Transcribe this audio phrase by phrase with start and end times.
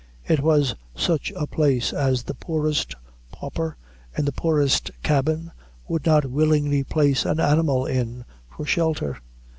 [0.27, 2.95] It was such a place as the poorest
[3.31, 3.77] pauper
[4.17, 5.51] in the poorest cabin
[5.87, 9.17] would not willingly place an animal in for shelter.